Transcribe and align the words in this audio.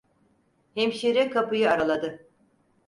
Hemşire 0.75 1.29
kapıyı 1.29 1.71
araladı. 1.71 2.27